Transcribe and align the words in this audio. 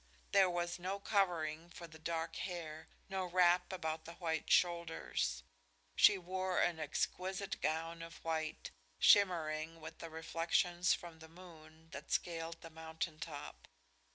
There 0.31 0.49
was 0.49 0.79
no 0.79 0.99
covering 0.99 1.69
for 1.69 1.85
the 1.85 1.99
dark 1.99 2.37
hair, 2.37 2.87
no 3.07 3.25
wrap 3.27 3.71
about 3.71 4.05
the 4.05 4.15
white 4.15 4.49
shoulders. 4.49 5.43
She 5.95 6.17
wore 6.17 6.59
an 6.59 6.79
exquisite 6.79 7.61
gown 7.61 8.01
of 8.01 8.15
white, 8.25 8.71
shimmering 8.97 9.79
with 9.79 9.99
the 9.99 10.09
reflections 10.09 10.95
from 10.95 11.19
the 11.19 11.29
moon 11.29 11.89
that 11.91 12.11
scaled 12.11 12.61
the 12.61 12.71
mountain 12.71 13.19
top. 13.19 13.67